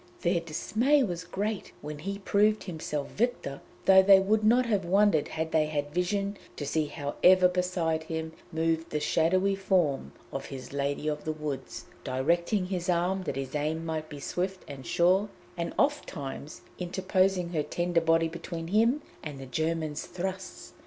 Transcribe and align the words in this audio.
Their 0.21 0.39
dismay 0.39 1.03
was 1.03 1.23
great 1.23 1.73
when 1.83 1.99
he 1.99 2.17
proved 2.17 2.63
himself 2.63 3.11
victor, 3.11 3.61
though 3.85 4.01
they 4.01 4.19
would 4.19 4.43
not 4.43 4.65
have 4.65 4.83
wondered 4.83 5.27
had 5.27 5.51
they 5.51 5.67
had 5.67 5.93
vision 5.93 6.37
to 6.55 6.65
see 6.65 6.87
how 6.87 7.17
ever 7.23 7.47
beside 7.47 8.05
him 8.05 8.33
moved 8.51 8.89
the 8.89 8.99
shadowy 8.99 9.53
form 9.53 10.13
of 10.33 10.45
his 10.47 10.73
Lady 10.73 11.07
of 11.07 11.23
the 11.23 11.31
Woods, 11.31 11.85
directing 12.03 12.65
his 12.65 12.89
arm 12.89 13.21
that 13.25 13.35
his 13.35 13.53
aim 13.53 13.85
might 13.85 14.09
be 14.09 14.19
swift 14.19 14.63
and 14.67 14.87
sure, 14.87 15.29
and 15.55 15.71
oft 15.77 16.09
times 16.09 16.61
interposing 16.79 17.49
her 17.49 17.61
tender 17.61 18.01
body 18.01 18.27
between 18.27 18.69
him 18.69 19.03
and 19.21 19.37
the 19.37 19.45
German's 19.45 20.07
thrusts. 20.07 20.73